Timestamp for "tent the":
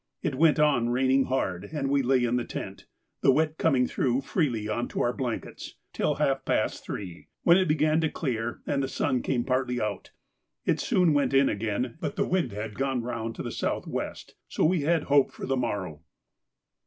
2.43-3.31